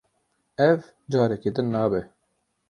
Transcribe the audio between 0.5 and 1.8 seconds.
Ev, careke din